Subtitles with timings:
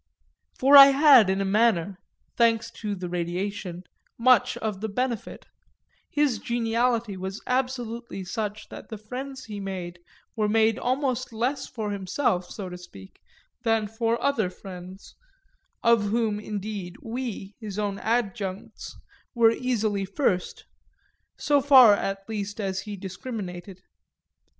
[0.57, 1.99] For I had in a manner,
[2.35, 3.83] thanks to the radiation,
[4.17, 5.45] much of the benefit;
[6.09, 9.99] his geniality was absolutely such that the friends he made
[10.35, 13.19] were made almost less for himself, so to speak,
[13.61, 15.13] than for other friends
[15.83, 18.97] of whom indeed we, his own adjuncts,
[19.35, 20.65] were easily first
[21.37, 23.83] so far at least as he discriminated.